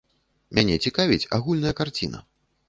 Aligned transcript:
Мяне 0.57 0.77
цікавіць 0.85 1.29
агульная 1.39 1.75
карціна. 1.83 2.25